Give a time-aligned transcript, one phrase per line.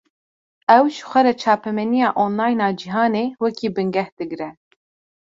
[0.75, 4.49] Ew, ji xwe re çapemeniya online a cîhanê, wekî bingeh digre